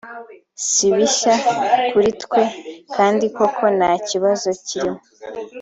[0.67, 1.33] si bishya
[1.91, 2.43] kuri twe
[2.95, 4.99] kandi koko nta kibazo kirimo”